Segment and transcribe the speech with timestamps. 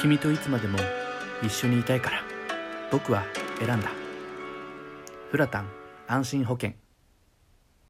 [0.00, 0.78] 君といつまでも
[1.42, 2.22] 一緒にいたいから
[2.90, 3.22] 僕は
[3.58, 3.90] 選んだ。
[5.30, 5.68] フラタン
[6.06, 6.72] 安心保険。